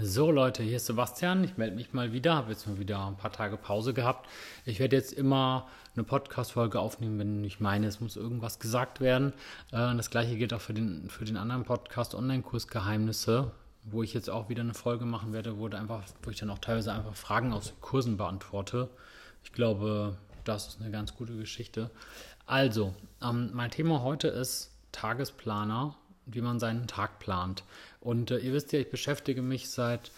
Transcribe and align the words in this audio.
So 0.00 0.32
Leute, 0.32 0.64
hier 0.64 0.78
ist 0.78 0.86
Sebastian. 0.86 1.44
Ich 1.44 1.56
melde 1.56 1.76
mich 1.76 1.92
mal 1.92 2.12
wieder, 2.12 2.34
habe 2.34 2.50
jetzt 2.50 2.66
mal 2.66 2.80
wieder 2.80 3.06
ein 3.06 3.16
paar 3.16 3.30
Tage 3.30 3.56
Pause 3.56 3.94
gehabt. 3.94 4.28
Ich 4.64 4.80
werde 4.80 4.96
jetzt 4.96 5.12
immer 5.12 5.68
eine 5.94 6.02
Podcast-Folge 6.02 6.80
aufnehmen, 6.80 7.20
wenn 7.20 7.44
ich 7.44 7.60
meine, 7.60 7.86
es 7.86 8.00
muss 8.00 8.16
irgendwas 8.16 8.58
gesagt 8.58 9.00
werden. 9.00 9.32
Äh, 9.70 9.94
das 9.94 10.10
gleiche 10.10 10.36
gilt 10.36 10.52
auch 10.52 10.60
für 10.60 10.74
den, 10.74 11.08
für 11.10 11.24
den 11.24 11.36
anderen 11.36 11.62
Podcast 11.62 12.16
Online-Kurs 12.16 12.66
Geheimnisse, 12.66 13.52
wo 13.84 14.02
ich 14.02 14.14
jetzt 14.14 14.28
auch 14.28 14.48
wieder 14.48 14.62
eine 14.62 14.74
Folge 14.74 15.04
machen 15.04 15.32
werde, 15.32 15.58
wo, 15.58 15.68
einfach, 15.68 16.02
wo 16.24 16.30
ich 16.30 16.38
dann 16.38 16.50
auch 16.50 16.58
teilweise 16.58 16.92
einfach 16.92 17.14
Fragen 17.14 17.52
aus 17.52 17.68
den 17.68 17.80
Kursen 17.80 18.16
beantworte. 18.16 18.88
Ich 19.44 19.52
glaube, 19.52 20.18
das 20.42 20.66
ist 20.66 20.80
eine 20.80 20.90
ganz 20.90 21.14
gute 21.14 21.36
Geschichte. 21.36 21.92
Also, 22.46 22.94
ähm, 23.22 23.50
mein 23.52 23.70
Thema 23.70 24.02
heute 24.02 24.26
ist 24.26 24.72
Tagesplaner 24.90 25.94
wie 26.26 26.40
man 26.40 26.58
seinen 26.58 26.86
Tag 26.86 27.18
plant. 27.18 27.64
Und 28.00 28.30
äh, 28.30 28.38
ihr 28.38 28.52
wisst 28.52 28.72
ja, 28.72 28.78
ich 28.78 28.90
beschäftige 28.90 29.42
mich 29.42 29.70
seit 29.70 30.10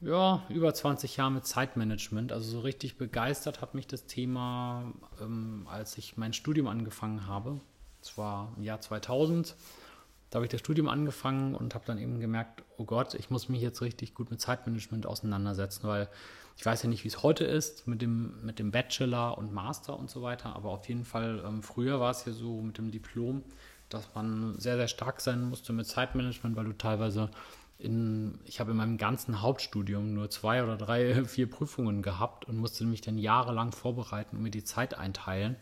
ja, 0.00 0.44
über 0.48 0.74
20 0.74 1.16
Jahren 1.16 1.34
mit 1.34 1.46
Zeitmanagement. 1.46 2.32
Also 2.32 2.50
so 2.50 2.60
richtig 2.60 2.98
begeistert 2.98 3.60
hat 3.60 3.74
mich 3.74 3.86
das 3.86 4.06
Thema, 4.06 4.92
ähm, 5.20 5.66
als 5.70 5.96
ich 5.98 6.16
mein 6.16 6.32
Studium 6.32 6.66
angefangen 6.66 7.26
habe. 7.26 7.60
Das 8.00 8.18
war 8.18 8.52
im 8.56 8.62
Jahr 8.62 8.80
2000. 8.80 9.56
Da 10.30 10.38
habe 10.38 10.46
ich 10.46 10.50
das 10.50 10.60
Studium 10.60 10.88
angefangen 10.88 11.54
und 11.54 11.74
habe 11.74 11.84
dann 11.86 11.98
eben 11.98 12.20
gemerkt, 12.20 12.64
oh 12.76 12.84
Gott, 12.84 13.14
ich 13.14 13.30
muss 13.30 13.48
mich 13.48 13.62
jetzt 13.62 13.80
richtig 13.82 14.14
gut 14.14 14.30
mit 14.30 14.40
Zeitmanagement 14.40 15.06
auseinandersetzen, 15.06 15.86
weil 15.86 16.08
ich 16.56 16.66
weiß 16.66 16.82
ja 16.82 16.88
nicht, 16.88 17.04
wie 17.04 17.08
es 17.08 17.22
heute 17.22 17.44
ist 17.44 17.86
mit 17.86 18.02
dem, 18.02 18.44
mit 18.44 18.58
dem 18.58 18.70
Bachelor 18.70 19.38
und 19.38 19.52
Master 19.52 19.98
und 19.98 20.10
so 20.10 20.22
weiter, 20.22 20.54
aber 20.54 20.70
auf 20.70 20.88
jeden 20.88 21.04
Fall 21.04 21.42
ähm, 21.46 21.62
früher 21.62 22.00
war 22.00 22.10
es 22.10 22.24
ja 22.24 22.32
so 22.32 22.60
mit 22.60 22.78
dem 22.78 22.90
Diplom, 22.90 23.42
dass 23.88 24.14
man 24.14 24.58
sehr, 24.58 24.76
sehr 24.76 24.88
stark 24.88 25.20
sein 25.20 25.42
musste 25.42 25.72
mit 25.72 25.86
Zeitmanagement, 25.86 26.56
weil 26.56 26.64
du 26.64 26.72
teilweise 26.72 27.30
in, 27.78 28.38
ich 28.44 28.60
habe 28.60 28.70
in 28.70 28.76
meinem 28.76 28.98
ganzen 28.98 29.42
Hauptstudium 29.42 30.14
nur 30.14 30.30
zwei 30.30 30.62
oder 30.62 30.76
drei, 30.76 31.24
vier 31.26 31.50
Prüfungen 31.50 32.02
gehabt 32.02 32.46
und 32.46 32.56
musste 32.56 32.84
mich 32.84 33.00
dann 33.00 33.18
jahrelang 33.18 33.72
vorbereiten 33.72 34.36
und 34.36 34.42
mir 34.42 34.50
die 34.50 34.64
Zeit 34.64 34.96
einteilen. 34.96 35.56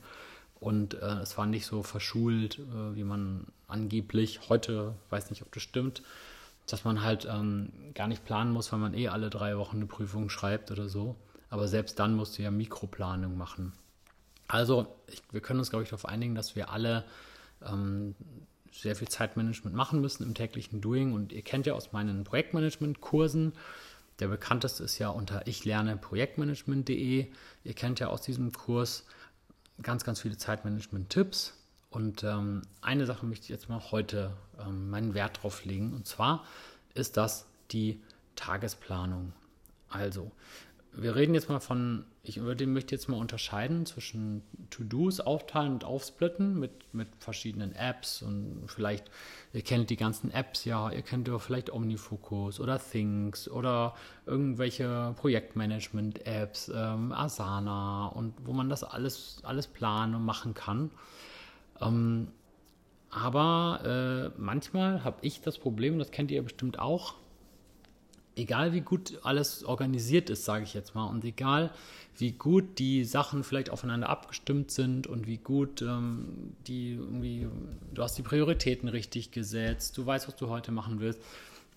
Und 0.60 0.94
äh, 0.94 1.18
es 1.20 1.36
war 1.36 1.46
nicht 1.46 1.66
so 1.66 1.82
verschult, 1.82 2.60
äh, 2.60 2.94
wie 2.94 3.02
man 3.02 3.46
angeblich 3.66 4.48
heute, 4.48 4.94
weiß 5.10 5.30
nicht, 5.30 5.42
ob 5.42 5.50
das 5.52 5.62
stimmt, 5.62 6.02
dass 6.68 6.84
man 6.84 7.02
halt 7.02 7.26
ähm, 7.28 7.72
gar 7.94 8.06
nicht 8.06 8.24
planen 8.24 8.52
muss, 8.52 8.70
weil 8.72 8.78
man 8.78 8.94
eh 8.94 9.08
alle 9.08 9.28
drei 9.28 9.58
Wochen 9.58 9.76
eine 9.76 9.86
Prüfung 9.86 10.28
schreibt 10.28 10.70
oder 10.70 10.88
so. 10.88 11.16
Aber 11.50 11.66
selbst 11.66 11.98
dann 11.98 12.14
musst 12.14 12.38
du 12.38 12.42
ja 12.42 12.50
Mikroplanung 12.52 13.36
machen. 13.36 13.72
Also, 14.46 14.86
ich, 15.08 15.22
wir 15.32 15.40
können 15.40 15.58
uns, 15.58 15.70
glaube 15.70 15.82
ich, 15.82 15.88
darauf 15.88 16.06
einigen, 16.06 16.34
dass 16.34 16.54
wir 16.54 16.70
alle 16.70 17.04
ähm, 17.66 18.14
sehr 18.72 18.96
viel 18.96 19.08
Zeitmanagement 19.08 19.76
machen 19.76 20.00
müssen 20.00 20.22
im 20.22 20.34
täglichen 20.34 20.80
Doing. 20.80 21.12
Und 21.12 21.32
ihr 21.32 21.42
kennt 21.42 21.66
ja 21.66 21.74
aus 21.74 21.92
meinen 21.92 22.24
Projektmanagement-Kursen, 22.24 23.52
der 24.18 24.28
bekannteste 24.28 24.84
ist 24.84 24.98
ja 24.98 25.08
unter 25.08 25.46
ich 25.46 25.64
lerne 25.64 25.96
Projektmanagement.de. 25.96 27.26
Ihr 27.64 27.74
kennt 27.74 28.00
ja 28.00 28.08
aus 28.08 28.22
diesem 28.22 28.52
Kurs 28.52 29.04
ganz, 29.82 30.04
ganz 30.04 30.20
viele 30.20 30.36
Zeitmanagement-Tipps. 30.36 31.54
Und 31.90 32.22
ähm, 32.22 32.62
eine 32.80 33.06
Sache 33.06 33.26
möchte 33.26 33.44
ich 33.44 33.50
jetzt 33.50 33.68
mal 33.68 33.80
heute 33.90 34.36
ähm, 34.60 34.90
meinen 34.90 35.14
Wert 35.14 35.42
drauf 35.42 35.64
legen. 35.64 35.92
Und 35.92 36.06
zwar 36.06 36.44
ist 36.94 37.16
das 37.16 37.46
die 37.70 38.00
Tagesplanung. 38.36 39.32
Also, 39.88 40.30
wir 40.94 41.16
reden 41.16 41.34
jetzt 41.34 41.48
mal 41.48 41.60
von, 41.60 42.04
ich 42.22 42.40
würde, 42.42 42.66
möchte 42.66 42.94
jetzt 42.94 43.08
mal 43.08 43.16
unterscheiden 43.16 43.86
zwischen 43.86 44.42
To-Dos 44.68 45.20
aufteilen 45.20 45.72
und 45.72 45.84
aufsplitten 45.84 46.58
mit, 46.58 46.92
mit 46.92 47.08
verschiedenen 47.18 47.74
Apps 47.74 48.20
und 48.20 48.64
vielleicht, 48.66 49.10
ihr 49.54 49.62
kennt 49.62 49.88
die 49.88 49.96
ganzen 49.96 50.30
Apps 50.30 50.66
ja, 50.66 50.90
ihr 50.90 51.00
kennt 51.00 51.28
ja 51.28 51.38
vielleicht 51.38 51.72
Omnifocus 51.72 52.60
oder 52.60 52.78
Things 52.78 53.48
oder 53.48 53.94
irgendwelche 54.26 55.14
Projektmanagement-Apps, 55.16 56.70
ähm, 56.74 57.12
Asana 57.12 58.08
und 58.08 58.34
wo 58.44 58.52
man 58.52 58.68
das 58.68 58.84
alles, 58.84 59.40
alles 59.44 59.68
planen 59.68 60.14
und 60.14 60.24
machen 60.24 60.52
kann. 60.52 60.90
Ähm, 61.80 62.28
aber 63.08 64.32
äh, 64.34 64.40
manchmal 64.40 65.04
habe 65.04 65.18
ich 65.22 65.40
das 65.40 65.58
Problem, 65.58 65.98
das 65.98 66.10
kennt 66.10 66.30
ihr 66.30 66.42
bestimmt 66.42 66.78
auch, 66.78 67.14
egal 68.36 68.72
wie 68.72 68.80
gut 68.80 69.18
alles 69.22 69.64
organisiert 69.64 70.30
ist, 70.30 70.44
sage 70.44 70.64
ich 70.64 70.74
jetzt 70.74 70.94
mal, 70.94 71.06
und 71.06 71.24
egal 71.24 71.70
wie 72.18 72.32
gut 72.32 72.78
die 72.78 73.04
Sachen 73.04 73.42
vielleicht 73.42 73.70
aufeinander 73.70 74.08
abgestimmt 74.08 74.70
sind 74.70 75.06
und 75.06 75.26
wie 75.26 75.38
gut 75.38 75.82
ähm, 75.82 76.54
die 76.66 76.92
irgendwie, 76.92 77.48
du 77.92 78.02
hast 78.02 78.18
die 78.18 78.22
Prioritäten 78.22 78.88
richtig 78.88 79.30
gesetzt, 79.30 79.96
du 79.96 80.04
weißt, 80.04 80.28
was 80.28 80.36
du 80.36 80.48
heute 80.48 80.72
machen 80.72 81.00
willst. 81.00 81.20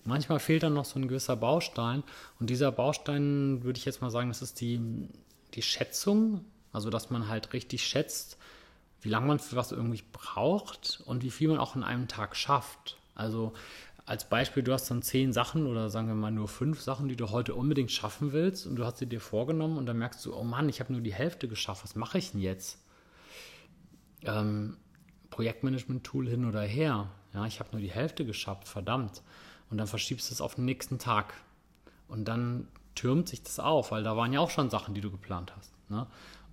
Manchmal 0.04 0.38
fehlt 0.38 0.62
dann 0.62 0.74
noch 0.74 0.84
so 0.84 0.98
ein 0.98 1.08
gewisser 1.08 1.36
Baustein 1.36 2.04
und 2.38 2.50
dieser 2.50 2.70
Baustein 2.70 3.64
würde 3.64 3.78
ich 3.78 3.86
jetzt 3.86 4.02
mal 4.02 4.10
sagen, 4.10 4.28
das 4.28 4.42
ist 4.42 4.60
die, 4.60 4.80
die 5.54 5.62
Schätzung, 5.62 6.44
also 6.72 6.90
dass 6.90 7.10
man 7.10 7.28
halt 7.28 7.52
richtig 7.52 7.84
schätzt, 7.84 8.36
wie 9.00 9.08
lange 9.08 9.26
man 9.26 9.38
für 9.38 9.56
was 9.56 9.72
irgendwie 9.72 10.04
braucht 10.12 11.02
und 11.06 11.22
wie 11.22 11.30
viel 11.30 11.48
man 11.48 11.58
auch 11.58 11.76
in 11.76 11.82
einem 11.82 12.08
Tag 12.08 12.36
schafft. 12.36 12.98
Also 13.14 13.52
als 14.06 14.28
Beispiel, 14.28 14.62
du 14.62 14.72
hast 14.72 14.88
dann 14.88 15.02
zehn 15.02 15.32
Sachen 15.32 15.66
oder 15.66 15.90
sagen 15.90 16.06
wir 16.06 16.14
mal 16.14 16.30
nur 16.30 16.46
fünf 16.46 16.80
Sachen, 16.80 17.08
die 17.08 17.16
du 17.16 17.30
heute 17.30 17.56
unbedingt 17.56 17.90
schaffen 17.90 18.32
willst 18.32 18.64
und 18.66 18.76
du 18.76 18.84
hast 18.84 18.98
sie 18.98 19.06
dir 19.06 19.20
vorgenommen 19.20 19.76
und 19.76 19.86
dann 19.86 19.98
merkst 19.98 20.24
du, 20.24 20.34
oh 20.34 20.44
Mann, 20.44 20.68
ich 20.68 20.78
habe 20.78 20.92
nur 20.92 21.02
die 21.02 21.12
Hälfte 21.12 21.48
geschafft, 21.48 21.82
was 21.82 21.96
mache 21.96 22.18
ich 22.18 22.30
denn 22.30 22.40
jetzt? 22.40 22.78
Ähm, 24.22 24.76
Projektmanagement-Tool 25.30 26.28
hin 26.28 26.44
oder 26.44 26.62
her. 26.62 27.10
Ja, 27.34 27.46
ich 27.46 27.58
habe 27.58 27.70
nur 27.72 27.80
die 27.80 27.90
Hälfte 27.90 28.24
geschafft, 28.24 28.68
verdammt. 28.68 29.22
Und 29.70 29.78
dann 29.78 29.88
verschiebst 29.88 30.30
du 30.30 30.34
es 30.34 30.40
auf 30.40 30.54
den 30.54 30.64
nächsten 30.64 31.00
Tag. 31.00 31.34
Und 32.06 32.26
dann 32.26 32.68
türmt 32.94 33.28
sich 33.28 33.42
das 33.42 33.58
auf, 33.58 33.90
weil 33.90 34.04
da 34.04 34.16
waren 34.16 34.32
ja 34.32 34.38
auch 34.38 34.50
schon 34.50 34.70
Sachen, 34.70 34.94
die 34.94 35.00
du 35.00 35.10
geplant 35.10 35.52
hast. 35.56 35.72
Ne? 35.88 36.06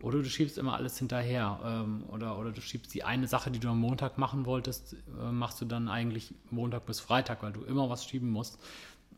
Oder 0.04 0.18
du 0.18 0.30
schiebst 0.30 0.58
immer 0.58 0.74
alles 0.74 1.00
hinterher. 1.00 1.60
Ähm, 1.64 2.04
oder, 2.10 2.38
oder 2.38 2.52
du 2.52 2.60
schiebst 2.60 2.94
die 2.94 3.06
eine 3.06 3.26
Sache, 3.26 3.50
die 3.52 3.60
du 3.60 3.70
am 3.70 3.80
Montag 3.80 4.18
machen 4.18 4.46
wolltest, 4.46 4.98
äh, 5.18 5.32
machst 5.32 5.62
du 5.62 5.66
dann 5.66 5.88
eigentlich 5.88 6.34
Montag 6.52 6.86
bis 6.86 7.00
Freitag, 7.00 7.42
weil 7.42 7.54
du 7.54 7.64
immer 7.64 7.90
was 7.90 8.06
schieben 8.06 8.30
musst. 8.30 8.60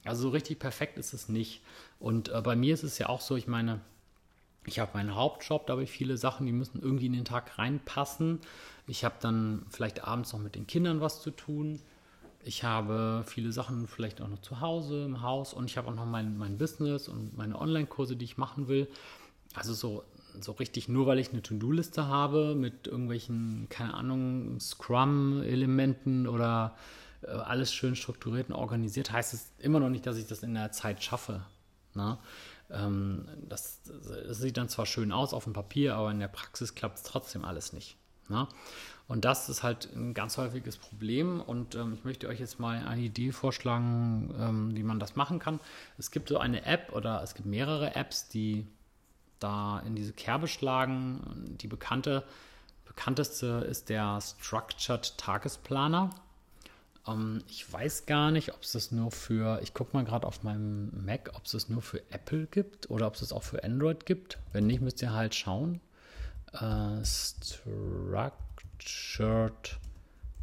Also 0.04 0.22
so 0.22 0.30
richtig 0.30 0.60
perfekt 0.60 1.00
ist 1.00 1.14
es 1.14 1.28
nicht. 1.28 1.64
Und 2.00 2.30
äh, 2.30 2.40
bei 2.40 2.56
mir 2.56 2.76
ist 2.76 2.84
es 2.84 3.00
ja 3.00 3.10
auch 3.10 3.22
so, 3.22 3.36
ich 3.36 3.48
meine, 3.48 3.82
ich 4.68 4.78
habe 4.78 4.92
meinen 4.94 5.16
Hauptjob, 5.16 5.66
da 5.66 5.74
habe 5.74 5.84
ich 5.84 5.90
viele 5.90 6.18
Sachen, 6.18 6.46
die 6.46 6.52
müssen 6.52 6.80
irgendwie 6.80 7.08
in 7.08 7.14
den 7.14 7.26
Tag 7.26 7.58
reinpassen. 7.58 8.40
Ich 8.86 9.04
habe 9.04 9.16
dann 9.20 9.66
vielleicht 9.72 10.04
abends 10.04 10.34
noch 10.34 10.40
mit 10.40 10.54
den 10.54 10.68
Kindern 10.68 11.02
was 11.02 11.20
zu 11.20 11.32
tun. 11.32 11.82
Ich 12.44 12.64
habe 12.64 13.24
viele 13.26 13.52
Sachen 13.52 13.88
vielleicht 13.88 14.22
auch 14.22 14.28
noch 14.28 14.42
zu 14.42 14.62
Hause, 14.62 15.06
im 15.06 15.24
Haus 15.24 15.52
und 15.56 15.66
ich 15.66 15.78
habe 15.78 15.88
auch 15.88 15.96
noch 15.96 16.06
mein, 16.06 16.38
mein 16.38 16.60
Business 16.60 17.08
und 17.08 17.36
meine 17.36 17.60
Online-Kurse, 17.60 18.16
die 18.16 18.26
ich 18.26 18.38
machen 18.38 18.68
will. 18.68 18.88
Also 19.56 19.74
so 19.74 20.04
so 20.42 20.54
richtig 20.54 20.88
nur, 20.88 21.06
weil 21.08 21.20
ich 21.20 21.32
eine 21.32 21.42
To-Do-Liste 21.42 22.08
habe 22.08 22.56
mit 22.56 22.88
irgendwelchen, 22.88 23.68
keine 23.70 23.94
Ahnung, 23.94 24.60
Scrum-Elementen 24.60 26.28
oder 26.28 26.76
äh, 27.22 27.32
alles 27.32 27.74
schön 27.74 27.96
strukturiert 27.96 28.50
und 28.50 28.56
organisiert, 28.56 29.12
heißt 29.12 29.34
es 29.34 29.52
immer 29.60 29.80
noch 29.80 29.90
nicht, 29.90 30.06
dass 30.06 30.18
ich 30.18 30.28
das 30.28 30.44
in 30.44 30.54
der 30.54 30.72
Zeit 30.72 31.04
schaffe. 31.04 31.46
Ne? 31.94 32.18
Ähm, 32.72 33.28
das, 33.48 33.82
das, 34.28 34.40
sieht 34.40 34.58
dann 34.58 34.70
zwar 34.70 34.86
schön 34.86 35.12
aus 35.12 35.34
auf 35.34 35.44
dem 35.44 35.54
Papier, 35.54 35.96
aber 35.96 36.12
in 36.12 36.20
der 36.20 36.28
Praxis 36.28 36.76
klappt 36.76 36.98
es 36.98 37.04
trotzdem 37.04 37.46
alles 37.46 37.74
nicht. 37.74 37.98
Ne? 38.28 38.48
Und 39.08 39.24
das 39.24 39.50
ist 39.50 39.62
halt 39.62 39.90
ein 39.96 40.14
ganz 40.14 40.38
häufiges 40.38 40.78
Problem. 40.78 41.40
Und 41.42 41.76
ähm, 41.76 41.94
ich 41.94 42.04
möchte 42.04 42.28
euch 42.28 42.40
jetzt 42.40 42.60
mal 42.60 42.86
eine 42.86 43.02
Idee 43.02 43.32
vorschlagen, 43.32 44.34
ähm, 44.40 44.76
wie 44.76 44.84
man 44.84 45.00
das 45.00 45.16
machen 45.16 45.40
kann. 45.40 45.60
Es 45.98 46.12
gibt 46.12 46.30
so 46.30 46.40
eine 46.40 46.66
App 46.66 46.92
oder 46.94 47.22
es 47.22 47.36
gibt 47.36 47.48
mehrere 47.48 47.96
Apps, 47.96 48.28
die 48.28 48.66
da 49.40 49.80
in 49.86 49.96
diese 49.96 50.14
Kerbe 50.14 50.48
schlagen. 50.48 51.58
Die 51.62 51.68
bekannte, 51.68 52.24
bekannteste 52.86 53.66
ist 53.70 53.90
der 53.90 54.20
Structured 54.22 55.18
Tagesplaner. 55.18 56.10
Ähm, 57.08 57.44
ich 57.48 57.72
weiß 57.72 58.06
gar 58.06 58.32
nicht, 58.32 58.54
ob 58.54 58.64
es 58.64 58.74
das 58.74 58.92
nur 58.92 59.12
für, 59.12 59.60
ich 59.62 59.74
gucke 59.74 59.96
mal 59.96 60.06
gerade 60.06 60.28
auf 60.28 60.44
meinem 60.44 60.92
Mac, 61.06 61.32
ob 61.36 61.46
es 61.46 61.52
das 61.52 61.70
nur 61.70 61.82
für 61.82 62.02
Apple 62.12 62.48
gibt 62.48 62.90
oder 62.90 63.08
ob 63.08 63.14
es 63.16 63.22
das 63.22 63.32
auch 63.34 63.44
für 63.44 63.64
Android 63.64 64.06
gibt. 64.06 64.38
Wenn 64.54 64.68
nicht, 64.68 64.82
müsst 64.82 65.02
ihr 65.02 65.14
halt 65.14 65.36
schauen. 65.36 65.80
Äh, 66.54 67.04
Structured 67.04 68.20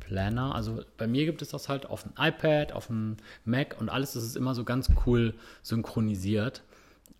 Planner. 0.00 0.54
Also 0.54 0.82
bei 0.98 1.06
mir 1.06 1.24
gibt 1.24 1.42
es 1.42 1.48
das 1.48 1.68
halt 1.68 1.86
auf 1.86 2.02
dem 2.02 2.12
iPad, 2.18 2.72
auf 2.72 2.88
dem 2.88 3.16
Mac 3.44 3.76
und 3.80 3.88
alles 3.88 4.16
ist 4.16 4.36
immer 4.36 4.54
so 4.54 4.64
ganz 4.64 4.90
cool 5.06 5.34
synchronisiert. 5.62 6.62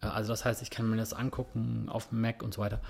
Äh, 0.02 0.06
also 0.06 0.32
das 0.32 0.44
heißt, 0.44 0.62
ich 0.62 0.70
kann 0.70 0.88
mir 0.88 0.96
das 0.96 1.12
angucken 1.12 1.86
auf 1.88 2.12
Mac 2.12 2.42
und 2.42 2.54
so 2.54 2.60
weiter. 2.60 2.80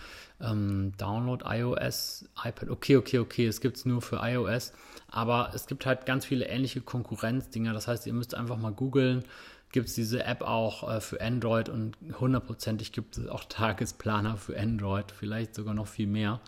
Ähm, 0.41 0.93
Download 0.97 1.45
iOS, 1.47 2.25
iPad, 2.45 2.71
okay, 2.71 2.97
okay, 2.97 3.19
okay, 3.19 3.47
es 3.47 3.61
gibt 3.61 3.77
es 3.77 3.85
nur 3.85 4.03
für 4.03 4.17
iOS, 4.17 4.73
aber 5.09 5.53
es 5.55 5.67
gibt 5.67 5.87
halt 5.87 6.07
ganz 6.07 6.25
viele 6.25 6.47
ähnliche 6.47 6.81
Konkurrenzdinger. 6.81 7.73
Das 7.73 7.89
heißt, 7.89 8.07
ihr 8.07 8.13
müsst 8.13 8.35
einfach 8.35 8.57
mal 8.57 8.73
googeln, 8.73 9.25
gibt 9.71 9.89
es 9.89 9.95
diese 9.95 10.25
App 10.25 10.43
auch 10.43 10.89
äh, 10.91 11.01
für 11.01 11.21
Android 11.21 11.69
und 11.69 11.97
hundertprozentig 12.21 12.93
gibt 12.93 13.19
es 13.19 13.29
auch 13.29 13.45
Tagesplaner 13.45 14.37
für 14.37 14.59
Android, 14.59 15.13
vielleicht 15.13 15.55
sogar 15.55 15.75
noch 15.75 15.87
viel 15.87 16.07
mehr. 16.07 16.41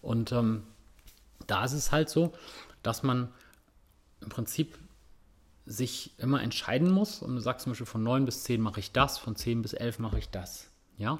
Und 0.00 0.32
ähm, 0.32 0.64
da 1.46 1.64
ist 1.64 1.72
es 1.72 1.92
halt 1.92 2.08
so, 2.08 2.32
dass 2.82 3.02
man 3.02 3.28
im 4.20 4.28
Prinzip 4.28 4.78
sich 5.64 6.14
immer 6.18 6.42
entscheiden 6.42 6.90
muss 6.90 7.22
und 7.22 7.34
du 7.34 7.40
sagst 7.40 7.64
zum 7.64 7.72
Beispiel 7.72 7.86
von 7.86 8.02
9 8.02 8.24
bis 8.24 8.44
10 8.44 8.60
mache 8.60 8.80
ich 8.80 8.92
das, 8.92 9.18
von 9.18 9.36
10 9.36 9.62
bis 9.62 9.72
11 9.72 9.98
mache 9.98 10.18
ich 10.18 10.28
das. 10.28 10.68
Ja. 10.98 11.18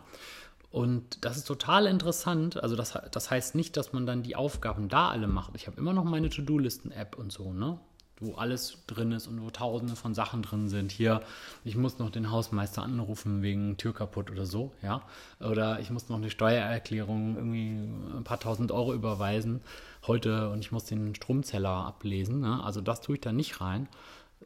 Und 0.71 1.25
das 1.25 1.37
ist 1.37 1.47
total 1.47 1.87
interessant. 1.87 2.61
Also 2.63 2.77
das, 2.77 2.99
das 3.11 3.31
heißt 3.31 3.55
nicht, 3.55 3.77
dass 3.77 3.93
man 3.93 4.07
dann 4.07 4.23
die 4.23 4.37
Aufgaben 4.37 4.89
da 4.89 5.11
alle 5.11 5.27
macht. 5.27 5.53
Ich 5.55 5.67
habe 5.67 5.77
immer 5.77 5.93
noch 5.93 6.05
meine 6.05 6.31
To-Do-Listen-App 6.31 7.17
und 7.17 7.31
so, 7.31 7.53
ne? 7.53 7.79
Wo 8.19 8.35
alles 8.35 8.79
drin 8.87 9.13
ist 9.13 9.27
und 9.27 9.43
wo 9.43 9.51
tausende 9.51 9.97
von 9.97 10.15
Sachen 10.15 10.43
drin 10.43 10.69
sind. 10.69 10.93
Hier, 10.93 11.23
ich 11.65 11.77
muss 11.77 11.99
noch 11.99 12.09
den 12.09 12.31
Hausmeister 12.31 12.83
anrufen 12.83 13.43
wegen 13.43 13.77
Tür 13.77 13.93
kaputt 13.93 14.31
oder 14.31 14.47
so, 14.47 14.73
ja. 14.81 15.03
Oder 15.41 15.81
ich 15.81 15.91
muss 15.91 16.09
noch 16.09 16.17
eine 16.17 16.31
Steuererklärung 16.31 17.37
irgendwie 17.37 17.71
ein 18.17 18.25
paar 18.25 18.41
tausend 18.41 18.73
Euro 18.73 18.95
überweisen 18.95 19.61
heute 20.07 20.49
und 20.51 20.61
ich 20.61 20.73
muss 20.73 20.85
den 20.85 21.15
Stromzeller 21.15 21.69
ablesen. 21.69 22.41
Ne? 22.41 22.63
Also 22.63 22.81
das 22.81 23.01
tue 23.01 23.17
ich 23.17 23.21
da 23.21 23.33
nicht 23.33 23.61
rein. 23.61 23.89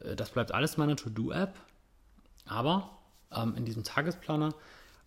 Äh, 0.01 0.15
das 0.15 0.31
bleibt 0.31 0.51
alles 0.51 0.77
meine 0.77 0.95
To-Do-App. 0.95 1.53
Aber 2.45 2.97
ähm, 3.31 3.55
in 3.55 3.65
diesem 3.65 3.83
Tagesplaner 3.83 4.53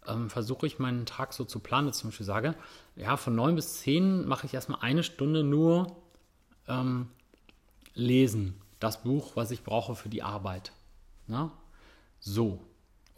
ähm, 0.06 0.30
versuche 0.30 0.66
ich 0.66 0.78
meinen 0.78 1.06
Tag 1.06 1.32
so 1.32 1.44
zu 1.44 1.60
planen, 1.60 1.86
dass 1.86 1.96
ich 1.96 2.00
zum 2.02 2.10
Beispiel 2.10 2.26
sage, 2.26 2.54
ja, 2.96 3.16
von 3.16 3.34
9 3.34 3.54
bis 3.54 3.80
10 3.80 4.26
mache 4.26 4.46
ich 4.46 4.54
erstmal 4.54 4.80
eine 4.80 5.02
Stunde 5.02 5.42
nur 5.42 5.96
ähm, 6.68 7.08
lesen. 7.94 8.60
Das 8.78 9.02
Buch, 9.02 9.32
was 9.36 9.50
ich 9.50 9.62
brauche 9.62 9.94
für 9.94 10.08
die 10.08 10.22
Arbeit. 10.22 10.72
Na? 11.26 11.52
So. 12.18 12.60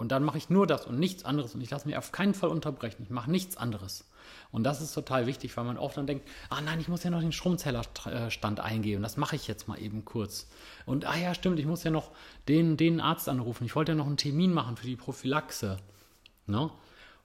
Und 0.02 0.08
dann 0.08 0.24
mache 0.24 0.36
ich 0.36 0.50
nur 0.50 0.66
das 0.66 0.84
und 0.84 0.98
nichts 0.98 1.24
anderes 1.24 1.54
und 1.54 1.60
ich 1.60 1.70
lasse 1.70 1.86
mich 1.86 1.96
auf 1.96 2.10
keinen 2.10 2.34
Fall 2.34 2.50
unterbrechen. 2.50 3.04
Ich 3.04 3.10
mache 3.10 3.30
nichts 3.30 3.56
anderes. 3.56 4.04
Und 4.50 4.64
das 4.64 4.80
ist 4.80 4.94
total 4.94 5.28
wichtig, 5.28 5.56
weil 5.56 5.62
man 5.62 5.78
oft 5.78 5.96
dann 5.96 6.08
denkt, 6.08 6.28
ah 6.50 6.60
nein, 6.60 6.80
ich 6.80 6.88
muss 6.88 7.04
ja 7.04 7.10
noch 7.10 7.20
den 7.20 7.30
Stromzellerstand 7.30 8.58
eingeben. 8.58 9.00
Das 9.00 9.16
mache 9.16 9.36
ich 9.36 9.46
jetzt 9.46 9.68
mal 9.68 9.80
eben 9.80 10.04
kurz. 10.04 10.48
Und 10.86 11.04
ah 11.04 11.14
ja, 11.14 11.34
stimmt, 11.34 11.60
ich 11.60 11.66
muss 11.66 11.84
ja 11.84 11.92
noch 11.92 12.10
den, 12.48 12.76
den 12.76 13.00
Arzt 13.00 13.28
anrufen. 13.28 13.64
Ich 13.64 13.76
wollte 13.76 13.92
ja 13.92 13.96
noch 13.96 14.08
einen 14.08 14.16
Termin 14.16 14.52
machen 14.52 14.76
für 14.76 14.88
die 14.88 14.96
Prophylaxe. 14.96 15.76
Ne? 16.48 16.68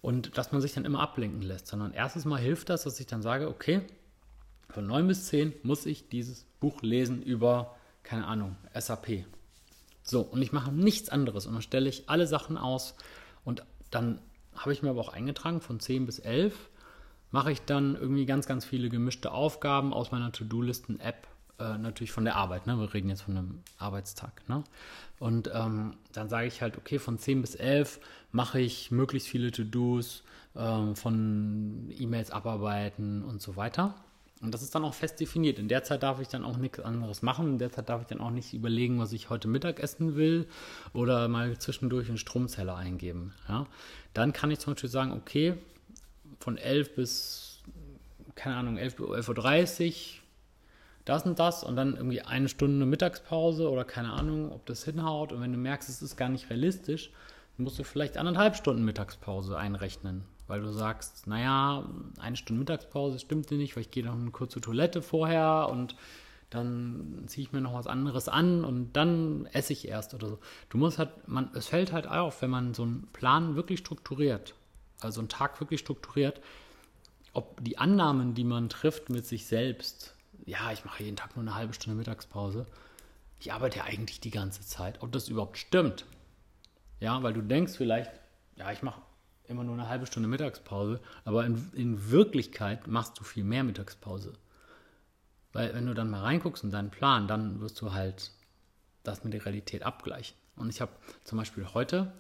Und 0.04 0.38
dass 0.38 0.52
man 0.52 0.62
sich 0.62 0.74
dann 0.74 0.86
immer 0.86 1.00
ablenken 1.00 1.42
lässt. 1.42 1.66
Sondern 1.66 1.94
erstes 1.94 2.26
Mal 2.26 2.40
hilft 2.40 2.70
das, 2.70 2.84
dass 2.84 3.00
ich 3.00 3.08
dann 3.08 3.24
sage, 3.24 3.48
okay, 3.48 3.82
von 4.70 4.86
9 4.86 5.08
bis 5.08 5.26
10 5.30 5.52
muss 5.64 5.88
ich 5.88 6.10
dieses 6.10 6.44
Buch 6.60 6.84
lesen 6.84 7.24
über, 7.24 7.76
keine 8.04 8.28
Ahnung, 8.28 8.56
SAP. 8.76 9.26
So, 10.10 10.22
und 10.22 10.42
ich 10.42 10.52
mache 10.52 10.72
nichts 10.72 11.10
anderes. 11.10 11.46
Und 11.46 11.54
dann 11.54 11.62
stelle 11.62 11.90
ich 11.90 12.10
alle 12.10 12.28
Sachen 12.28 12.58
aus. 12.58 12.96
Und 13.44 13.64
dann 13.92 14.20
habe 14.56 14.74
ich 14.74 14.82
mir 14.82 14.90
aber 14.90 15.02
auch 15.02 15.14
eingetragen, 15.14 15.62
von 15.62 15.80
10 15.80 16.06
bis 16.06 16.20
11 16.20 16.70
mache 17.32 17.52
ich 17.52 17.62
dann 17.62 17.96
irgendwie 17.96 18.26
ganz, 18.26 18.48
ganz 18.48 18.66
viele 18.66 18.90
gemischte 18.90 19.32
Aufgaben 19.32 19.94
aus 19.94 20.12
meiner 20.12 20.32
To-Do-Listen-App, 20.32 21.28
äh, 21.60 21.78
natürlich 21.78 22.12
von 22.12 22.24
der 22.24 22.36
Arbeit. 22.36 22.68
Ne? 22.68 22.80
Wir 22.80 22.94
reden 22.94 23.10
jetzt 23.10 23.24
von 23.24 23.38
einem 23.38 23.64
Arbeitstag. 23.78 24.48
Ne? 24.48 24.64
Und 25.20 25.52
ähm, 25.54 25.98
dann 26.14 26.30
sage 26.30 26.48
ich 26.48 26.62
halt, 26.62 26.78
okay, 26.78 27.00
von 27.00 27.20
10 27.20 27.42
bis 27.42 27.56
11 27.56 28.00
mache 28.32 28.62
ich 28.62 28.92
möglichst 28.92 29.28
viele 29.28 29.52
To-Dos, 29.52 30.24
äh, 30.56 30.96
von 30.96 31.92
E-Mails 31.98 32.32
abarbeiten 32.32 33.24
und 33.24 33.42
so 33.42 33.58
weiter. 33.58 33.94
Und 34.42 34.54
das 34.54 34.62
ist 34.62 34.76
dann 34.76 34.86
auch 34.86 34.94
fest 34.94 35.20
definiert. 35.20 35.58
In 35.58 35.68
der 35.68 35.84
Zeit 35.84 36.04
darf 36.04 36.20
ich 36.22 36.28
dann 36.28 36.44
auch 36.44 36.58
nichts 36.58 36.80
anderes 36.80 37.24
machen. 37.24 37.54
In 37.54 37.58
der 37.58 37.72
Zeit 37.72 37.90
darf 37.90 38.02
ich 38.02 38.08
dann 38.08 38.22
auch 38.22 38.30
nicht 38.30 38.54
überlegen, 38.54 39.00
was 39.00 39.12
ich 39.12 39.30
heute 39.30 39.48
Mittag 39.48 39.80
essen 39.80 40.16
will 40.16 40.48
oder 40.94 41.28
mal 41.28 41.58
zwischendurch 41.58 42.08
einen 42.08 42.20
Stromzeller 42.20 42.76
eingeben. 42.76 43.34
Ja? 43.50 43.66
Dann 44.14 44.34
kann 44.34 44.52
ich 44.52 44.60
zum 44.60 44.74
Beispiel 44.74 44.90
sagen, 44.90 45.14
okay, 45.14 45.56
von 46.40 46.58
11 46.58 46.96
bis, 46.96 47.64
keine 48.36 48.58
Ahnung, 48.58 48.78
11, 48.78 49.00
11.30 49.00 49.88
Uhr 49.88 49.94
das 51.08 51.26
und 51.26 51.40
das 51.40 51.64
und 51.64 51.76
dann 51.76 51.96
irgendwie 51.96 52.22
eine 52.22 52.50
Stunde 52.50 52.86
Mittagspause 52.86 53.70
oder 53.70 53.86
keine 53.86 54.12
Ahnung, 54.12 54.52
ob 54.52 54.66
das 54.66 54.84
hinhaut. 54.84 55.32
Und 55.32 55.42
wenn 55.42 55.54
du 55.54 55.58
merkst, 55.58 55.88
es 55.90 56.02
ist 56.02 56.18
gar 56.18 56.30
nicht 56.30 56.50
realistisch, 56.50 57.12
musst 57.58 57.80
du 57.80 57.84
vielleicht 57.84 58.18
anderthalb 58.18 58.56
Stunden 58.56 58.84
Mittagspause 58.84 59.58
einrechnen, 59.58 60.26
weil 60.48 60.62
du 60.62 60.72
sagst, 60.72 61.28
naja, 61.28 61.90
eine 62.20 62.38
Stunde 62.38 62.60
Mittagspause 62.60 63.20
stimmt 63.20 63.50
dir 63.50 63.58
nicht, 63.58 63.76
weil 63.76 63.82
ich 63.82 63.92
gehe 63.92 64.06
noch 64.06 64.14
eine 64.14 64.32
kurze 64.32 64.62
Toilette 64.62 65.02
vorher 65.02 65.68
und 65.70 65.96
dann 66.50 67.24
ziehe 67.28 67.46
ich 67.46 67.52
mir 67.52 67.60
noch 67.60 67.74
was 67.74 67.88
anderes 67.88 68.30
an 68.30 68.64
und 68.64 68.94
dann 68.94 69.48
esse 69.48 69.74
ich 69.74 69.88
erst 69.88 70.14
oder 70.14 70.30
so. 70.30 70.40
Du 70.70 70.78
musst 70.78 70.98
halt, 70.98 71.28
man, 71.28 71.52
es 71.54 71.68
fällt 71.68 71.92
halt 71.92 72.08
auf, 72.08 72.42
wenn 72.42 72.50
man 72.50 72.74
so 72.74 72.84
einen 72.84 73.08
Plan 73.12 73.56
wirklich 73.56 73.80
strukturiert 73.80 74.54
also 75.02 75.22
einen 75.22 75.30
Tag 75.30 75.60
wirklich 75.60 75.80
strukturiert, 75.80 76.42
ob 77.34 77.64
die 77.64 77.78
Annahmen, 77.78 78.34
die 78.34 78.44
man 78.44 78.70
trifft 78.70 79.10
mit 79.10 79.26
sich 79.26 79.46
selbst, 79.46 80.16
ja, 80.46 80.72
ich 80.72 80.86
mache 80.86 81.04
jeden 81.04 81.18
Tag 81.18 81.36
nur 81.36 81.44
eine 81.44 81.56
halbe 81.56 81.74
Stunde 81.74 81.98
Mittagspause, 81.98 82.66
ich 83.40 83.54
arbeite 83.54 83.80
ja 83.80 83.84
eigentlich 83.84 84.20
die 84.20 84.32
ganze 84.32 84.62
Zeit, 84.62 85.02
ob 85.04 85.12
das 85.12 85.30
überhaupt 85.30 85.58
stimmt. 85.58 86.06
Ja, 87.00 87.22
weil 87.22 87.34
du 87.34 87.42
denkst 87.42 87.74
vielleicht, 87.78 88.12
ja, 88.56 88.72
ich 88.72 88.82
mache 88.82 89.02
immer 89.48 89.64
nur 89.64 89.76
eine 89.76 89.90
halbe 89.90 90.06
Stunde 90.06 90.30
Mittagspause, 90.30 91.00
aber 91.26 91.46
in, 91.46 91.72
in 91.74 92.12
Wirklichkeit 92.12 92.88
machst 92.88 93.20
du 93.20 93.24
viel 93.24 93.44
mehr 93.44 93.64
Mittagspause. 93.64 94.34
Weil 95.54 95.74
wenn 95.74 95.86
du 95.86 95.94
dann 95.94 96.10
mal 96.10 96.22
reinguckst 96.22 96.64
in 96.64 96.72
deinen 96.72 96.92
Plan, 96.92 97.28
dann 97.28 97.62
wirst 97.62 97.82
du 97.82 97.94
halt 97.94 98.32
das 99.04 99.24
mit 99.24 99.34
der 99.34 99.46
Realität 99.46 99.84
abgleichen. 99.84 100.36
Und 100.56 100.70
ich 100.70 100.82
habe 100.82 100.92
zum 101.24 101.38
Beispiel 101.38 101.68
heute 101.74 102.12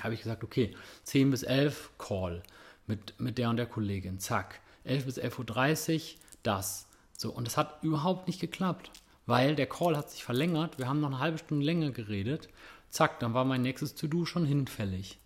habe 0.00 0.14
ich 0.14 0.22
gesagt, 0.22 0.44
okay, 0.44 0.74
10 1.04 1.30
bis 1.30 1.42
11 1.42 1.90
Call 1.98 2.42
mit, 2.86 3.18
mit 3.20 3.38
der 3.38 3.50
und 3.50 3.56
der 3.56 3.66
Kollegin, 3.66 4.18
zack. 4.18 4.60
11 4.84 5.04
bis 5.04 5.18
11.30 5.18 5.94
Uhr 5.94 6.20
das. 6.42 6.86
So, 7.16 7.30
und 7.30 7.46
das 7.46 7.56
hat 7.56 7.82
überhaupt 7.82 8.26
nicht 8.26 8.40
geklappt, 8.40 8.90
weil 9.26 9.54
der 9.54 9.66
Call 9.66 9.96
hat 9.96 10.10
sich 10.10 10.24
verlängert. 10.24 10.78
Wir 10.78 10.88
haben 10.88 11.00
noch 11.00 11.08
eine 11.08 11.18
halbe 11.18 11.38
Stunde 11.38 11.66
länger 11.66 11.90
geredet. 11.90 12.48
Zack, 12.88 13.20
dann 13.20 13.34
war 13.34 13.44
mein 13.44 13.62
nächstes 13.62 13.94
To-Do 13.94 14.24
schon 14.24 14.46
hinfällig. 14.46 15.19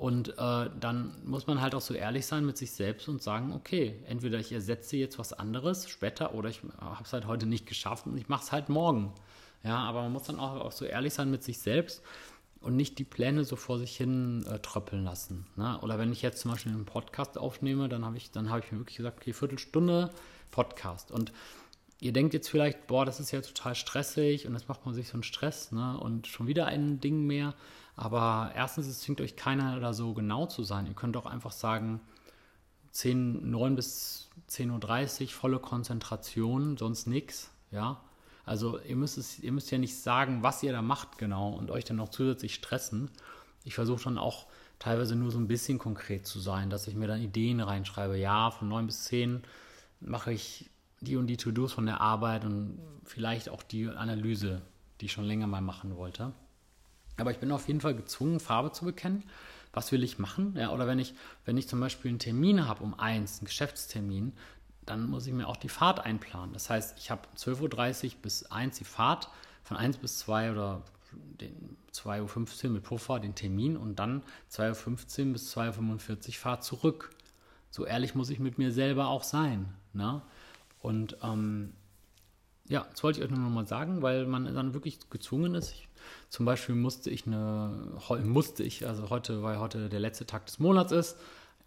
Und 0.00 0.30
äh, 0.38 0.70
dann 0.80 1.14
muss 1.26 1.46
man 1.46 1.60
halt 1.60 1.74
auch 1.74 1.82
so 1.82 1.92
ehrlich 1.92 2.24
sein 2.24 2.46
mit 2.46 2.56
sich 2.56 2.70
selbst 2.72 3.06
und 3.06 3.22
sagen, 3.22 3.52
okay, 3.52 4.02
entweder 4.06 4.38
ich 4.38 4.50
ersetze 4.50 4.96
jetzt 4.96 5.18
was 5.18 5.34
anderes 5.34 5.90
später 5.90 6.34
oder 6.34 6.48
ich 6.48 6.62
habe 6.80 7.04
es 7.04 7.12
halt 7.12 7.26
heute 7.26 7.44
nicht 7.44 7.66
geschafft 7.66 8.06
und 8.06 8.16
ich 8.16 8.26
mache 8.26 8.42
es 8.42 8.50
halt 8.50 8.70
morgen. 8.70 9.12
Ja, 9.62 9.76
aber 9.76 10.00
man 10.00 10.12
muss 10.14 10.22
dann 10.22 10.40
auch, 10.40 10.56
auch 10.56 10.72
so 10.72 10.86
ehrlich 10.86 11.12
sein 11.12 11.30
mit 11.30 11.44
sich 11.44 11.58
selbst 11.58 12.02
und 12.62 12.76
nicht 12.76 12.98
die 12.98 13.04
Pläne 13.04 13.44
so 13.44 13.56
vor 13.56 13.78
sich 13.78 13.94
hin 13.94 14.42
äh, 14.50 14.58
tröppeln 14.60 15.04
lassen. 15.04 15.46
Ne? 15.56 15.78
Oder 15.82 15.98
wenn 15.98 16.12
ich 16.12 16.22
jetzt 16.22 16.40
zum 16.40 16.50
Beispiel 16.50 16.72
einen 16.72 16.86
Podcast 16.86 17.36
aufnehme, 17.36 17.90
dann 17.90 18.06
habe 18.06 18.16
ich, 18.16 18.30
dann 18.30 18.48
habe 18.48 18.64
ich 18.64 18.72
mir 18.72 18.78
wirklich 18.78 18.96
gesagt, 18.96 19.18
okay, 19.18 19.34
Viertelstunde 19.34 20.08
Podcast. 20.50 21.10
Und 21.10 21.30
ihr 22.00 22.14
denkt 22.14 22.32
jetzt 22.32 22.48
vielleicht, 22.48 22.86
boah, 22.86 23.04
das 23.04 23.20
ist 23.20 23.32
ja 23.32 23.42
total 23.42 23.74
stressig 23.74 24.46
und 24.46 24.54
das 24.54 24.66
macht 24.66 24.86
man 24.86 24.94
sich 24.94 25.08
so 25.08 25.14
einen 25.14 25.24
Stress, 25.24 25.72
ne? 25.72 26.00
Und 26.00 26.26
schon 26.26 26.46
wieder 26.46 26.64
ein 26.64 27.00
Ding 27.00 27.26
mehr. 27.26 27.54
Aber 28.00 28.52
erstens, 28.54 28.86
es 28.86 29.00
zwingt 29.00 29.20
euch 29.20 29.36
keiner 29.36 29.78
da 29.78 29.92
so 29.92 30.14
genau 30.14 30.46
zu 30.46 30.64
sein. 30.64 30.86
Ihr 30.86 30.94
könnt 30.94 31.18
auch 31.18 31.26
einfach 31.26 31.52
sagen, 31.52 32.00
10, 32.92 33.50
9 33.50 33.76
bis 33.76 34.30
10.30 34.48 35.22
Uhr, 35.24 35.28
volle 35.28 35.58
Konzentration, 35.58 36.78
sonst 36.78 37.06
nichts, 37.06 37.50
ja. 37.70 38.00
Also 38.46 38.80
ihr 38.80 38.96
müsst, 38.96 39.18
es, 39.18 39.38
ihr 39.40 39.52
müsst 39.52 39.70
ja 39.70 39.76
nicht 39.76 39.98
sagen, 39.98 40.42
was 40.42 40.62
ihr 40.62 40.72
da 40.72 40.80
macht 40.80 41.18
genau 41.18 41.50
und 41.50 41.70
euch 41.70 41.84
dann 41.84 41.98
noch 41.98 42.08
zusätzlich 42.08 42.54
stressen. 42.54 43.10
Ich 43.64 43.74
versuche 43.74 44.04
dann 44.04 44.16
auch 44.16 44.46
teilweise 44.78 45.14
nur 45.14 45.30
so 45.30 45.38
ein 45.38 45.46
bisschen 45.46 45.78
konkret 45.78 46.26
zu 46.26 46.40
sein, 46.40 46.70
dass 46.70 46.86
ich 46.86 46.94
mir 46.94 47.06
dann 47.06 47.20
Ideen 47.20 47.60
reinschreibe. 47.60 48.16
Ja, 48.16 48.50
von 48.50 48.68
9 48.68 48.86
bis 48.86 49.04
10 49.04 49.42
mache 50.00 50.32
ich 50.32 50.70
die 51.02 51.16
und 51.16 51.26
die 51.26 51.36
To-Dos 51.36 51.74
von 51.74 51.84
der 51.84 52.00
Arbeit 52.00 52.46
und 52.46 52.80
vielleicht 53.04 53.50
auch 53.50 53.62
die 53.62 53.88
Analyse, 53.88 54.62
die 55.02 55.04
ich 55.04 55.12
schon 55.12 55.24
länger 55.24 55.46
mal 55.46 55.60
machen 55.60 55.98
wollte. 55.98 56.32
Aber 57.16 57.30
ich 57.30 57.38
bin 57.38 57.52
auf 57.52 57.68
jeden 57.68 57.80
Fall 57.80 57.94
gezwungen, 57.94 58.40
Farbe 58.40 58.72
zu 58.72 58.84
bekennen. 58.84 59.24
Was 59.72 59.92
will 59.92 60.02
ich 60.02 60.18
machen? 60.18 60.54
Ja, 60.56 60.72
oder 60.72 60.86
wenn 60.86 60.98
ich, 60.98 61.14
wenn 61.44 61.56
ich 61.56 61.68
zum 61.68 61.80
Beispiel 61.80 62.08
einen 62.08 62.18
Termin 62.18 62.66
habe 62.66 62.82
um 62.82 62.98
eins, 62.98 63.38
einen 63.38 63.46
Geschäftstermin, 63.46 64.32
dann 64.84 65.08
muss 65.08 65.26
ich 65.26 65.32
mir 65.32 65.46
auch 65.46 65.56
die 65.56 65.68
Fahrt 65.68 66.00
einplanen. 66.00 66.52
Das 66.52 66.68
heißt, 66.68 66.98
ich 66.98 67.10
habe 67.10 67.22
12.30 67.36 68.04
Uhr 68.06 68.22
bis 68.22 68.44
1 68.46 68.78
die 68.78 68.84
Fahrt, 68.84 69.28
von 69.62 69.76
1 69.76 69.98
bis 69.98 70.18
2 70.20 70.52
oder 70.52 70.82
2.15 71.92 72.64
Uhr 72.64 72.70
mit 72.70 72.82
Puffer 72.82 73.20
den 73.20 73.34
Termin 73.34 73.76
und 73.76 73.98
dann 73.98 74.22
2.15 74.50 75.26
Uhr 75.26 75.32
bis 75.34 75.56
2.45 75.56 76.28
Uhr 76.28 76.34
Fahrt 76.34 76.64
zurück. 76.64 77.10
So 77.70 77.86
ehrlich 77.86 78.14
muss 78.14 78.30
ich 78.30 78.40
mit 78.40 78.58
mir 78.58 78.72
selber 78.72 79.08
auch 79.08 79.22
sein. 79.22 79.72
Ne? 79.92 80.22
Und 80.80 81.16
ähm, 81.22 81.72
ja, 82.70 82.86
das 82.88 83.02
wollte 83.02 83.18
ich 83.18 83.24
euch 83.24 83.30
nur 83.30 83.40
noch 83.40 83.50
mal 83.50 83.66
sagen, 83.66 84.00
weil 84.00 84.26
man 84.26 84.44
dann 84.54 84.74
wirklich 84.74 85.10
gezwungen 85.10 85.56
ist. 85.56 85.72
Ich, 85.72 85.88
zum 86.28 86.46
Beispiel 86.46 86.76
musste 86.76 87.10
ich 87.10 87.26
eine, 87.26 87.98
musste 88.22 88.62
ich, 88.62 88.86
also 88.86 89.10
heute, 89.10 89.42
weil 89.42 89.58
heute 89.58 89.88
der 89.88 89.98
letzte 89.98 90.24
Tag 90.24 90.46
des 90.46 90.60
Monats 90.60 90.92
ist, 90.92 91.18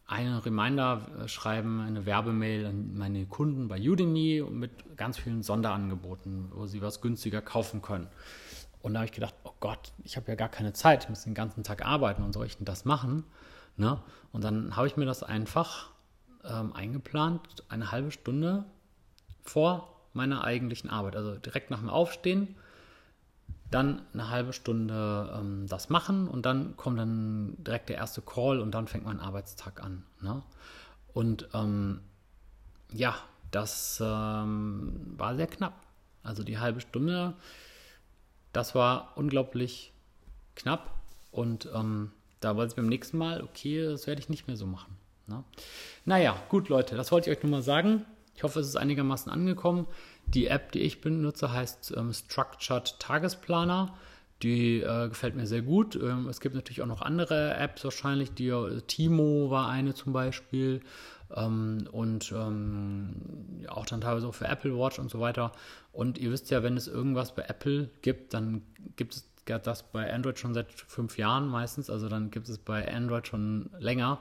einen 0.07 0.37
Reminder 0.37 1.01
äh, 1.19 1.27
schreiben, 1.27 1.81
eine 1.81 2.05
Werbemail 2.05 2.65
an 2.65 2.95
meine 2.95 3.25
Kunden 3.25 3.67
bei 3.67 3.77
Udemy 3.77 4.45
mit 4.49 4.97
ganz 4.97 5.17
vielen 5.17 5.43
Sonderangeboten, 5.43 6.51
wo 6.53 6.67
sie 6.67 6.81
was 6.81 7.01
günstiger 7.01 7.41
kaufen 7.41 7.81
können. 7.81 8.07
Und 8.81 8.93
da 8.93 8.99
habe 8.99 9.05
ich 9.05 9.13
gedacht, 9.13 9.35
oh 9.43 9.53
Gott, 9.59 9.91
ich 10.03 10.15
habe 10.15 10.29
ja 10.29 10.35
gar 10.35 10.49
keine 10.49 10.71
Zeit, 10.71 11.03
ich 11.03 11.09
muss 11.09 11.25
den 11.25 11.33
ganzen 11.33 11.63
Tag 11.63 11.85
arbeiten 11.85 12.23
und 12.23 12.31
soll 12.31 12.45
ich 12.45 12.57
denn 12.57 12.65
das 12.65 12.85
machen? 12.85 13.25
Ne? 13.75 13.99
Und 14.31 14.43
dann 14.45 14.77
habe 14.77 14.87
ich 14.87 14.95
mir 14.95 15.05
das 15.05 15.21
einfach 15.21 15.91
ähm, 16.45 16.73
eingeplant, 16.73 17.65
eine 17.67 17.91
halbe 17.91 18.11
Stunde 18.11 18.63
vor 19.41 19.92
meiner 20.13 20.43
eigentlichen 20.43 20.89
Arbeit. 20.89 21.15
Also 21.15 21.35
direkt 21.35 21.71
nach 21.71 21.79
dem 21.79 21.89
Aufstehen 21.89 22.55
dann 23.73 24.03
eine 24.13 24.29
halbe 24.29 24.53
Stunde 24.53 25.33
ähm, 25.35 25.65
das 25.67 25.89
machen 25.89 26.27
und 26.27 26.45
dann 26.45 26.77
kommt 26.77 26.99
dann 26.99 27.55
direkt 27.57 27.89
der 27.89 27.97
erste 27.97 28.21
Call 28.21 28.59
und 28.59 28.71
dann 28.71 28.87
fängt 28.87 29.05
mein 29.05 29.19
Arbeitstag 29.19 29.81
an. 29.81 30.03
Ne? 30.21 30.43
Und 31.13 31.49
ähm, 31.53 32.01
ja, 32.91 33.15
das 33.49 33.99
ähm, 34.03 35.13
war 35.17 35.35
sehr 35.35 35.47
knapp. 35.47 35.73
Also 36.21 36.43
die 36.43 36.59
halbe 36.59 36.81
Stunde, 36.81 37.33
das 38.53 38.75
war 38.75 39.13
unglaublich 39.15 39.91
knapp 40.55 40.91
und 41.31 41.67
ähm, 41.73 42.11
da 42.39 42.55
weiß 42.55 42.71
ich 42.71 42.75
beim 42.75 42.87
nächsten 42.87 43.17
Mal, 43.17 43.41
okay, 43.41 43.85
das 43.85 44.05
werde 44.05 44.21
ich 44.21 44.29
nicht 44.29 44.47
mehr 44.47 44.57
so 44.57 44.67
machen. 44.67 44.95
Ne? 45.27 45.43
Naja, 46.05 46.35
gut, 46.49 46.69
Leute, 46.69 46.95
das 46.95 47.11
wollte 47.11 47.29
ich 47.31 47.37
euch 47.37 47.43
nur 47.43 47.51
mal 47.51 47.63
sagen. 47.63 48.05
Ich 48.35 48.43
hoffe, 48.43 48.59
es 48.59 48.67
ist 48.67 48.75
einigermaßen 48.75 49.31
angekommen. 49.31 49.87
Die 50.27 50.47
App, 50.47 50.71
die 50.71 50.79
ich 50.79 51.01
benutze, 51.01 51.51
heißt 51.51 51.93
ähm, 51.95 52.13
Structured 52.13 52.99
Tagesplaner. 52.99 53.93
Die 54.41 54.81
äh, 54.81 55.07
gefällt 55.07 55.35
mir 55.35 55.47
sehr 55.47 55.61
gut. 55.61 55.95
Ähm, 55.95 56.27
es 56.27 56.41
gibt 56.41 56.55
natürlich 56.55 56.81
auch 56.81 56.87
noch 56.87 57.01
andere 57.01 57.55
Apps 57.55 57.83
wahrscheinlich. 57.83 58.33
Die, 58.33 58.49
äh, 58.49 58.81
Timo 58.87 59.49
war 59.49 59.69
eine 59.69 59.93
zum 59.93 60.11
Beispiel. 60.11 60.81
Ähm, 61.35 61.87
und 61.91 62.31
ähm, 62.35 63.13
auch 63.67 63.85
dann 63.85 64.01
teilweise 64.01 64.27
auch 64.27 64.35
für 64.35 64.47
Apple 64.47 64.77
Watch 64.77 64.99
und 64.99 65.09
so 65.09 65.19
weiter. 65.19 65.51
Und 65.91 66.17
ihr 66.17 66.31
wisst 66.31 66.51
ja, 66.51 66.63
wenn 66.63 66.75
es 66.75 66.87
irgendwas 66.87 67.35
bei 67.35 67.43
Apple 67.43 67.89
gibt, 68.01 68.33
dann 68.33 68.63
gibt 68.95 69.15
es 69.15 69.29
das 69.45 69.83
bei 69.83 70.11
Android 70.11 70.39
schon 70.39 70.53
seit 70.53 70.71
fünf 70.71 71.17
Jahren 71.17 71.47
meistens. 71.47 71.89
Also 71.89 72.09
dann 72.09 72.31
gibt 72.31 72.49
es 72.49 72.57
bei 72.57 72.91
Android 72.93 73.27
schon 73.27 73.69
länger. 73.79 74.19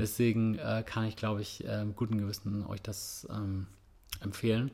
Deswegen 0.00 0.58
äh, 0.58 0.82
kann 0.84 1.04
ich, 1.04 1.16
glaube 1.16 1.42
ich, 1.42 1.64
äh, 1.64 1.84
guten 1.94 2.18
Gewissen 2.18 2.66
euch 2.66 2.82
das 2.82 3.28
ähm, 3.30 3.66
empfehlen. 4.20 4.70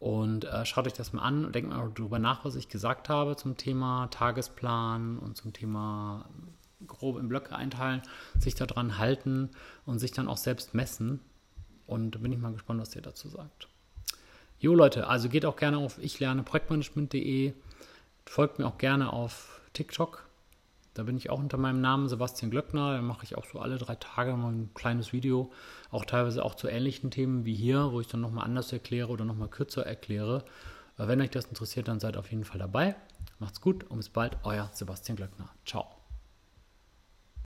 Und 0.00 0.44
äh, 0.44 0.66
schaut 0.66 0.86
euch 0.86 0.92
das 0.92 1.12
mal 1.12 1.22
an 1.22 1.44
und 1.44 1.54
denkt 1.54 1.70
mal 1.70 1.90
darüber 1.94 2.18
nach, 2.18 2.44
was 2.44 2.56
ich 2.56 2.68
gesagt 2.68 3.08
habe 3.08 3.36
zum 3.36 3.56
Thema 3.56 4.08
Tagesplan 4.08 5.18
und 5.18 5.36
zum 5.36 5.52
Thema 5.52 6.28
grob 6.86 7.18
in 7.18 7.28
Blöcke 7.28 7.54
einteilen, 7.54 8.02
sich 8.38 8.54
daran 8.54 8.98
halten 8.98 9.50
und 9.86 9.98
sich 9.98 10.12
dann 10.12 10.28
auch 10.28 10.36
selbst 10.36 10.74
messen. 10.74 11.20
Und 11.86 12.12
da 12.12 12.18
bin 12.18 12.32
ich 12.32 12.38
mal 12.38 12.52
gespannt, 12.52 12.80
was 12.80 12.96
ihr 12.96 13.02
dazu 13.02 13.28
sagt. 13.28 13.68
Jo 14.58 14.74
Leute, 14.74 15.06
also 15.06 15.28
geht 15.28 15.44
auch 15.44 15.56
gerne 15.56 15.78
auf 15.78 15.98
ich 15.98 16.20
lerne 16.20 16.42
Projektmanagement.de, 16.42 17.52
folgt 18.24 18.58
mir 18.58 18.66
auch 18.66 18.78
gerne 18.78 19.12
auf 19.12 19.60
TikTok. 19.74 20.26
Da 20.94 21.02
bin 21.02 21.16
ich 21.16 21.28
auch 21.28 21.38
unter 21.40 21.58
meinem 21.58 21.80
Namen 21.80 22.08
Sebastian 22.08 22.50
Glöckner. 22.50 22.94
Da 22.94 23.02
mache 23.02 23.24
ich 23.24 23.36
auch 23.36 23.44
so 23.44 23.58
alle 23.58 23.78
drei 23.78 23.96
Tage 23.96 24.36
mal 24.36 24.52
ein 24.52 24.70
kleines 24.74 25.12
Video, 25.12 25.50
auch 25.90 26.04
teilweise 26.04 26.44
auch 26.44 26.54
zu 26.54 26.68
ähnlichen 26.68 27.10
Themen 27.10 27.44
wie 27.44 27.54
hier, 27.54 27.92
wo 27.92 28.00
ich 28.00 28.06
dann 28.06 28.20
nochmal 28.20 28.44
anders 28.44 28.72
erkläre 28.72 29.08
oder 29.08 29.24
nochmal 29.24 29.48
kürzer 29.48 29.84
erkläre. 29.84 30.44
Wenn 30.96 31.20
euch 31.20 31.30
das 31.30 31.46
interessiert, 31.46 31.88
dann 31.88 31.98
seid 31.98 32.16
auf 32.16 32.30
jeden 32.30 32.44
Fall 32.44 32.60
dabei. 32.60 32.94
Macht's 33.40 33.60
gut 33.60 33.84
und 33.90 33.96
bis 33.96 34.08
bald, 34.08 34.36
euer 34.44 34.70
Sebastian 34.72 35.16
Glöckner. 35.16 35.50
Ciao. 35.66 36.03